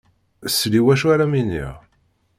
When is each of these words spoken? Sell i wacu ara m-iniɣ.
Sell 0.57 0.75
i 0.79 0.81
wacu 0.85 1.07
ara 1.13 1.25
m-iniɣ. 1.31 1.75